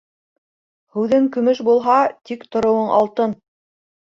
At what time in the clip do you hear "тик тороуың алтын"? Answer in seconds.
2.31-3.37